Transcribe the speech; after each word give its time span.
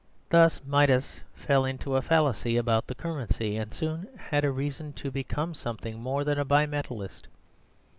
Thus 0.31 0.59
Midas 0.65 1.21
fell 1.35 1.63
into 1.63 1.95
a 1.95 2.01
fallacy 2.01 2.57
about 2.57 2.87
the 2.87 2.95
currency; 2.95 3.55
and 3.55 3.71
soon 3.71 4.07
had 4.17 4.43
reason 4.43 4.93
to 4.93 5.11
become 5.11 5.53
something 5.53 5.99
more 6.01 6.23
than 6.23 6.39
a 6.39 6.43
Bimetallist. 6.43 7.27